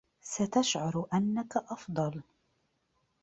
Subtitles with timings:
[0.21, 2.21] ستشعر أنك أفضل